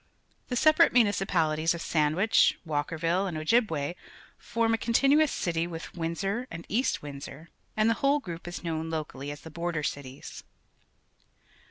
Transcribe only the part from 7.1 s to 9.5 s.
sor, and the whole group is known locally as